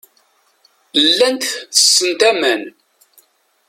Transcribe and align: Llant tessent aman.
Llant 1.05 1.43
tessent 1.71 2.21
aman. 2.31 2.61